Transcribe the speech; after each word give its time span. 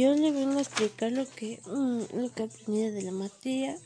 yo 0.00 0.12
le 0.14 0.32
vengo 0.32 0.58
a 0.58 0.62
explicar 0.62 1.12
lo 1.12 1.24
que, 1.24 1.60
mm, 1.66 2.16
lo 2.20 2.32
que 2.32 2.42
aprendí 2.42 2.90
de 2.90 3.02
la 3.02 3.12
materia. 3.12 3.78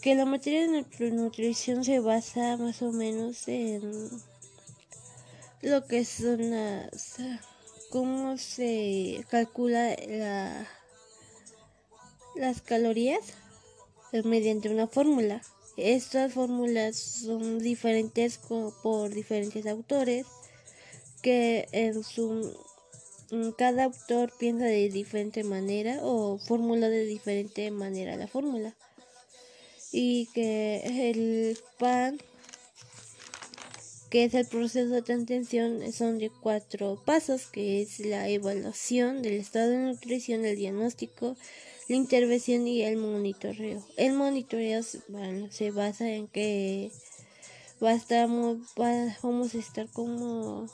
Que 0.00 0.14
la 0.14 0.24
materia 0.24 0.66
de 0.66 1.10
nutrición 1.10 1.84
se 1.84 2.00
basa 2.00 2.56
más 2.56 2.80
o 2.80 2.90
menos 2.90 3.46
en 3.48 4.10
lo 5.60 5.86
que 5.86 6.06
son 6.06 6.50
las. 6.50 7.16
cómo 7.90 8.38
se 8.38 9.24
calcula 9.28 9.94
la, 10.08 10.66
las 12.34 12.62
calorías 12.62 13.20
mediante 14.24 14.70
una 14.70 14.86
fórmula. 14.86 15.42
Estas 15.76 16.32
fórmulas 16.32 16.96
son 16.96 17.58
diferentes 17.58 18.38
por 18.38 19.10
diferentes 19.10 19.66
autores 19.66 20.26
que 21.20 21.68
en 21.72 22.02
su 22.02 22.56
cada 23.56 23.84
autor 23.84 24.32
piensa 24.38 24.64
de 24.64 24.88
diferente 24.88 25.44
manera 25.44 25.98
o 26.02 26.38
formula 26.38 26.88
de 26.88 27.04
diferente 27.04 27.70
manera 27.70 28.16
la 28.16 28.28
fórmula 28.28 28.74
y 29.92 30.26
que 30.34 31.10
el 31.10 31.58
PAN 31.78 32.18
que 34.10 34.24
es 34.24 34.34
el 34.34 34.46
proceso 34.46 34.90
de 34.90 34.98
atención 34.98 35.92
son 35.92 36.18
de 36.18 36.30
cuatro 36.30 37.02
pasos 37.04 37.46
que 37.46 37.82
es 37.82 37.98
la 38.00 38.28
evaluación 38.28 39.22
del 39.22 39.34
estado 39.34 39.70
de 39.70 39.78
nutrición 39.78 40.44
el 40.44 40.56
diagnóstico 40.56 41.36
la 41.88 41.96
intervención 41.96 42.66
y 42.66 42.82
el 42.82 42.96
monitoreo. 42.96 43.84
El 43.96 44.14
monitoreo 44.14 44.82
se 44.82 45.70
basa 45.70 46.10
en 46.10 46.26
que 46.26 46.90
vamos 47.78 49.54
a 49.54 49.58
estar 49.58 49.88
como 49.92 50.66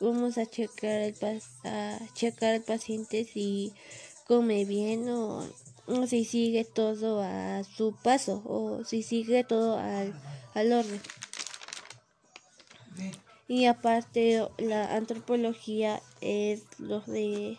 vamos 0.00 0.38
a 0.38 0.46
checar 0.46 1.00
el 1.00 1.14
a 1.64 1.98
checar 2.14 2.54
al 2.54 2.62
paciente 2.62 3.24
si 3.24 3.72
come 4.26 4.64
bien 4.64 5.08
o, 5.08 5.46
si 6.06 6.24
sigue 6.24 6.64
todo 6.64 7.22
a 7.22 7.62
su 7.64 7.94
paso 8.02 8.42
o 8.44 8.84
si 8.84 9.02
sigue 9.02 9.44
todo 9.44 9.78
al, 9.78 10.14
al 10.54 10.72
orden. 10.72 11.00
Y 13.46 13.66
aparte 13.66 14.46
la 14.58 14.96
antropología 14.96 16.00
es 16.20 16.62
lo 16.78 17.00
de 17.00 17.58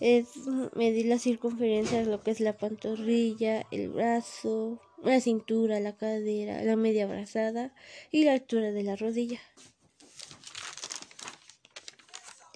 es 0.00 0.26
medir 0.74 1.06
la 1.06 1.18
circunferencia 1.18 2.00
de 2.00 2.06
lo 2.06 2.22
que 2.22 2.32
es 2.32 2.40
la 2.40 2.56
pantorrilla, 2.56 3.66
el 3.70 3.88
brazo, 3.90 4.80
la 5.00 5.20
cintura, 5.20 5.78
la 5.78 5.96
cadera, 5.96 6.64
la 6.64 6.74
media 6.74 7.06
brazada 7.06 7.72
y 8.10 8.24
la 8.24 8.32
altura 8.32 8.72
de 8.72 8.82
la 8.82 8.96
rodilla. 8.96 9.40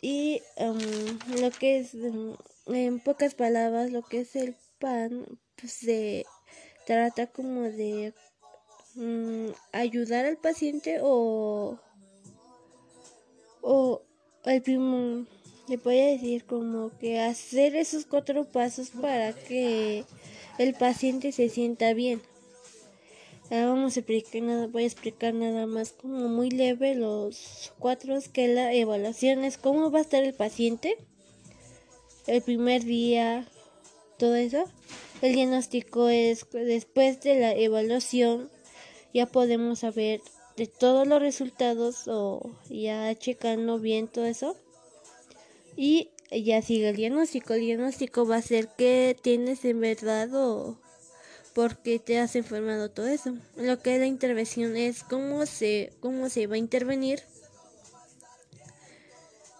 Y 0.09 0.41
um, 0.59 0.79
lo 1.41 1.51
que 1.51 1.81
es, 1.81 1.95
um, 1.95 2.37
en 2.69 3.01
pocas 3.01 3.35
palabras, 3.35 3.91
lo 3.91 4.03
que 4.03 4.21
es 4.21 4.37
el 4.37 4.55
pan, 4.79 5.27
pues 5.57 5.73
se 5.73 6.25
trata 6.87 7.27
como 7.27 7.63
de 7.63 8.15
um, 8.95 9.53
ayudar 9.73 10.25
al 10.25 10.37
paciente 10.37 11.01
o, 11.03 11.81
o 13.63 14.03
el 14.45 14.63
primo 14.63 15.27
le 15.67 15.77
voy 15.77 15.99
a 15.99 16.07
decir 16.13 16.45
como 16.45 16.97
que 17.01 17.19
hacer 17.19 17.75
esos 17.75 18.07
cuatro 18.07 18.45
pasos 18.45 18.91
para 18.91 19.33
que 19.33 20.05
el 20.59 20.75
paciente 20.75 21.33
se 21.33 21.49
sienta 21.49 21.95
bien. 21.95 22.23
Ahora 23.51 23.67
vamos 23.67 23.97
a 23.97 24.01
explicar 24.01 24.43
nada, 24.43 24.67
voy 24.67 24.83
a 24.83 24.87
explicar 24.87 25.33
nada 25.33 25.67
más 25.67 25.93
como 25.93 26.29
muy 26.29 26.51
leve 26.51 26.95
los 26.95 27.73
cuatro 27.79 28.19
que 28.33 28.49
la 28.49 28.73
evaluación 28.75 29.45
es 29.45 29.57
cómo 29.57 29.91
va 29.91 30.01
a 30.01 30.03
estar 30.03 30.25
el 30.25 30.35
paciente 30.35 30.97
el 32.27 32.43
primer 32.43 32.85
día, 32.85 33.47
todo 34.19 34.35
eso. 34.35 34.65
El 35.23 35.35
diagnóstico 35.35 36.09
es 36.09 36.47
después 36.51 37.21
de 37.23 37.41
la 37.41 37.53
evaluación 37.53 38.51
ya 39.15 39.27
podemos 39.27 39.79
saber 39.79 40.21
de 40.57 40.67
todos 40.67 41.07
los 41.07 41.23
resultados 41.23 42.07
o 42.07 42.51
ya 42.69 43.15
checando 43.15 43.79
bien 43.79 44.09
todo 44.09 44.27
eso 44.27 44.57
y 45.75 46.11
ya 46.31 46.61
sigue 46.61 46.91
el 46.91 46.97
diagnóstico. 46.97 47.55
El 47.55 47.61
diagnóstico 47.61 48.27
va 48.27 48.37
a 48.37 48.43
ser 48.43 48.69
qué 48.77 49.17
tienes 49.21 49.65
en 49.65 49.81
verdad 49.81 50.35
o 50.35 50.79
por 51.57 51.79
qué 51.79 51.99
te 51.99 52.19
has 52.19 52.37
enfermado 52.37 52.91
todo 52.91 53.07
eso. 53.07 53.35
Lo 53.57 53.81
que 53.81 53.95
es 53.95 54.01
la 54.01 54.07
intervención 54.07 54.77
es 54.77 55.03
cómo 55.03 55.47
se, 55.47 55.91
cómo 56.01 56.29
se 56.29 56.47
va 56.47 56.57
a 56.57 56.59
intervenir 56.59 57.23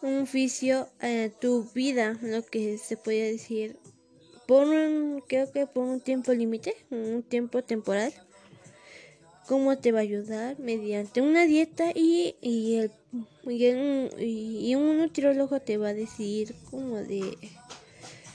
un 0.03 0.19
oficio 0.19 0.91
a 1.01 1.31
tu 1.41 1.65
vida, 1.75 2.19
lo 2.21 2.45
que 2.45 2.77
se 2.77 2.99
puede 2.99 3.33
decir 3.33 3.79
por 4.47 4.69
un, 4.69 5.25
creo 5.27 5.51
que 5.51 5.67
por 5.67 5.85
un 5.85 6.03
tiempo 6.03 6.35
límite, 6.35 6.77
un 6.91 7.23
tiempo 7.23 7.65
temporal 7.65 8.13
cómo 9.49 9.79
te 9.79 9.91
va 9.91 10.01
a 10.01 10.03
ayudar 10.03 10.59
mediante 10.59 11.23
una 11.23 11.47
dieta 11.47 11.93
y, 11.95 12.37
y, 12.43 12.77
el, 12.77 12.91
y, 14.19 14.75
un 14.75 14.99
nutriólogo 14.99 15.61
te 15.61 15.79
va 15.79 15.89
a 15.89 15.95
decir 15.95 16.55
cómo 16.71 16.97
de 16.97 17.39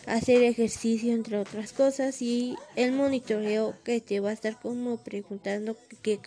hacer 0.06 0.44
ejercicio 0.44 1.14
entre 1.14 1.38
otras 1.38 1.74
cosas 1.74 2.22
y 2.22 2.56
el 2.76 2.92
monitoreo 2.92 3.76
que 3.84 4.02
te 4.02 4.20
va 4.20 4.30
a 4.30 4.34
estar 4.34 4.60
como 4.60 4.98
preguntando 4.98 5.78
que 6.02 6.20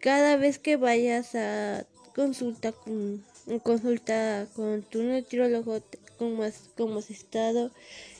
cada 0.00 0.36
vez 0.36 0.58
que 0.58 0.76
vayas 0.76 1.34
a 1.34 1.86
consulta 2.14 2.72
con 2.72 3.24
consulta 3.62 4.46
con 4.56 4.82
tu 4.82 5.02
nutriólogo 5.02 5.82
cómo 6.18 6.42
has, 6.42 6.70
cómo 6.76 6.98
has 6.98 7.10
estado 7.10 7.70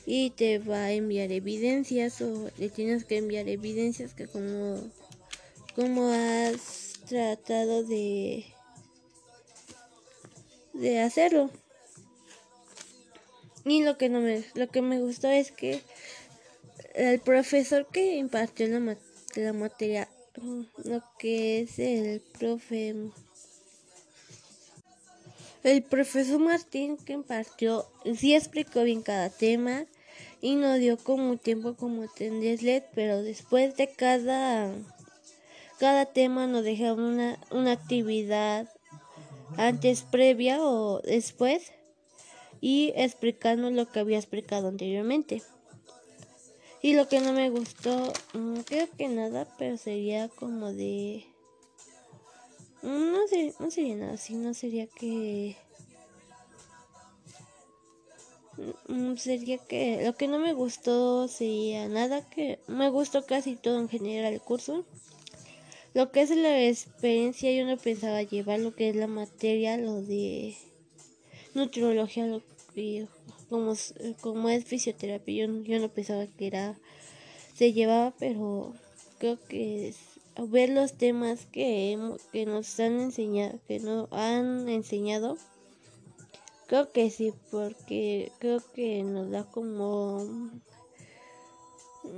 y 0.05 0.29
te 0.31 0.59
va 0.59 0.85
a 0.85 0.91
enviar 0.93 1.31
evidencias 1.31 2.21
o 2.21 2.49
le 2.57 2.69
tienes 2.69 3.03
que 3.03 3.17
enviar 3.17 3.49
evidencias 3.49 4.13
que 4.13 4.27
como 4.27 4.79
cómo 5.75 6.09
has 6.09 6.93
tratado 7.07 7.83
de 7.83 8.45
de 10.73 10.99
hacerlo 11.01 11.49
y 13.65 13.83
lo 13.83 13.97
que 13.97 14.09
no 14.09 14.19
me 14.19 14.43
lo 14.55 14.67
que 14.67 14.81
me 14.81 14.99
gustó 14.99 15.29
es 15.29 15.51
que 15.51 15.81
el 16.93 17.19
profesor 17.19 17.87
que 17.87 18.15
impartió 18.15 18.67
la, 18.67 18.97
la 19.35 19.53
materia 19.53 20.07
lo 20.83 21.03
que 21.19 21.61
es 21.61 21.79
el 21.79 22.21
profe 22.37 22.95
el 25.63 25.83
profesor 25.83 26.39
Martín 26.39 26.97
que 26.97 27.13
impartió 27.13 27.85
sí 28.15 28.35
explicó 28.35 28.83
bien 28.83 29.01
cada 29.01 29.29
tema 29.29 29.85
y 30.41 30.55
no 30.55 30.75
dio 30.75 30.97
como 30.97 31.37
tiempo 31.37 31.75
como 31.75 32.07
tendría 32.07 32.83
pero 32.93 33.23
después 33.23 33.75
de 33.75 33.87
cada 33.89 34.71
cada 35.79 36.05
tema 36.05 36.47
nos 36.47 36.63
dejaba 36.63 37.03
una, 37.03 37.39
una 37.51 37.73
actividad 37.73 38.67
antes, 39.57 40.01
previa 40.01 40.61
o 40.61 41.01
después 41.01 41.71
y 42.61 42.93
explicando 42.95 43.69
lo 43.69 43.89
que 43.89 43.99
había 43.99 44.17
explicado 44.17 44.67
anteriormente. 44.67 45.41
Y 46.81 46.95
lo 46.95 47.07
que 47.07 47.19
no 47.19 47.33
me 47.33 47.49
gustó, 47.49 48.13
mm, 48.33 48.59
creo 48.61 48.87
que 48.97 49.09
nada, 49.09 49.47
pero 49.57 49.77
sería 49.77 50.29
como 50.29 50.71
de... 50.73 51.25
Mm, 52.83 53.11
no, 53.11 53.27
sé, 53.27 53.53
no 53.59 53.71
sería 53.71 53.95
nada 53.95 54.13
así, 54.13 54.35
no 54.35 54.53
sería 54.53 54.87
que... 54.87 55.57
Mm, 58.87 59.15
sería 59.17 59.57
que 59.57 60.03
lo 60.05 60.15
que 60.15 60.27
no 60.27 60.39
me 60.39 60.53
gustó 60.53 61.27
sería 61.27 61.87
nada 61.87 62.27
que 62.27 62.59
me 62.67 62.89
gustó 62.89 63.25
casi 63.25 63.55
todo 63.55 63.79
en 63.79 63.87
general 63.87 64.33
el 64.33 64.41
curso 64.41 64.83
lo 65.97 66.11
que 66.11 66.21
es 66.21 66.29
la 66.29 66.63
experiencia, 66.63 67.51
yo 67.51 67.65
no 67.65 67.75
pensaba 67.75 68.21
llevar 68.21 68.59
lo 68.59 68.75
que 68.75 68.89
es 68.89 68.95
la 68.95 69.07
materia, 69.07 69.77
lo 69.77 70.03
de 70.03 70.55
nutriología, 71.57 72.27
lo 72.27 72.41
como, 73.49 73.73
como 74.21 74.49
es 74.49 74.65
fisioterapia, 74.65 75.45
yo, 75.45 75.63
yo 75.63 75.79
no 75.79 75.89
pensaba 75.89 76.27
que 76.27 76.47
era, 76.47 76.77
se 77.55 77.73
llevaba, 77.73 78.13
pero 78.19 78.73
creo 79.17 79.39
que 79.47 79.93
ver 80.49 80.69
los 80.69 80.93
temas 80.93 81.45
que, 81.47 81.97
que 82.31 82.45
nos 82.45 82.79
han 82.79 82.99
enseñado, 82.99 83.59
que 83.67 83.79
no 83.79 84.07
han 84.11 84.69
enseñado, 84.69 85.37
creo 86.67 86.91
que 86.91 87.09
sí, 87.09 87.33
porque 87.49 88.31
creo 88.39 88.61
que 88.73 89.01
nos 89.03 89.31
da 89.31 89.43
como 89.45 90.51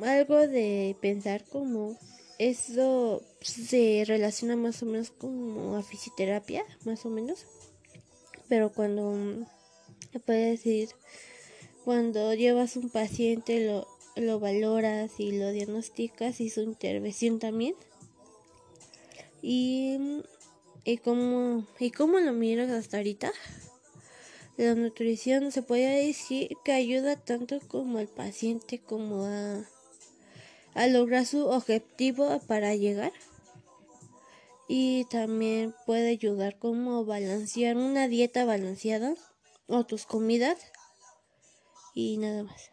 algo 0.03 0.35
de 0.47 0.95
pensar 0.99 1.45
como 1.45 1.97
eso 2.37 3.21
se 3.41 4.03
relaciona 4.05 4.55
más 4.55 4.83
o 4.83 4.85
menos 4.85 5.11
como 5.11 5.77
a 5.77 5.83
fisioterapia, 5.83 6.65
más 6.85 7.05
o 7.05 7.09
menos. 7.09 7.45
Pero 8.49 8.71
cuando, 8.73 9.15
se 10.11 10.19
puede 10.19 10.51
decir, 10.51 10.89
cuando 11.85 12.33
llevas 12.33 12.75
un 12.75 12.89
paciente, 12.89 13.65
lo, 13.65 13.87
lo 14.15 14.39
valoras 14.39 15.19
y 15.19 15.31
lo 15.31 15.51
diagnosticas 15.51 16.41
y 16.41 16.49
su 16.49 16.61
intervención 16.61 17.39
también. 17.39 17.75
Y, 19.41 19.97
y, 20.83 20.97
cómo, 20.97 21.65
y 21.79 21.91
cómo 21.91 22.19
lo 22.19 22.33
miras 22.33 22.69
hasta 22.71 22.97
ahorita. 22.97 23.31
La 24.57 24.75
nutrición 24.75 25.53
se 25.53 25.61
puede 25.61 26.05
decir 26.05 26.49
que 26.65 26.73
ayuda 26.73 27.15
tanto 27.15 27.61
como 27.69 27.99
al 27.99 28.09
paciente 28.09 28.79
como 28.79 29.23
a, 29.23 29.63
a 30.73 30.87
lograr 30.87 31.25
su 31.25 31.47
objetivo 31.47 32.41
para 32.45 32.75
llegar. 32.75 33.13
Y 34.71 35.05
también 35.05 35.73
puede 35.87 36.11
ayudar 36.11 36.59
como 36.59 37.03
balancear 37.03 37.75
una 37.75 38.07
dieta 38.07 38.45
balanceada 38.45 39.15
o 39.67 39.83
tus 39.83 40.05
comidas 40.05 40.59
y 41.95 42.17
nada 42.17 42.43
más. 42.43 42.69